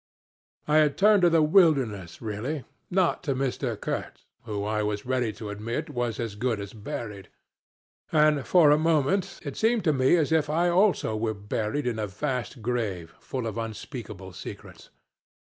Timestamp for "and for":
8.11-8.71